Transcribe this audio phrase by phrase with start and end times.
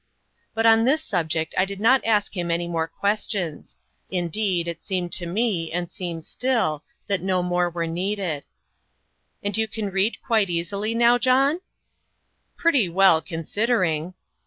[0.55, 3.77] But on this subject I did not ask him any more questions;
[4.09, 8.47] indeed, it seemed to me, and seems still, that no more were needed.
[9.43, 11.61] "And you can read quite easily now, John?"
[12.57, 14.15] "Pretty well, considering."